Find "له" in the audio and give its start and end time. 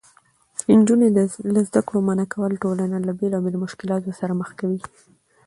1.55-1.61, 3.07-3.11